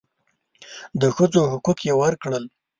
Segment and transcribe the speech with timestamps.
[1.01, 2.43] د ښځو حقوق یې ورکړل.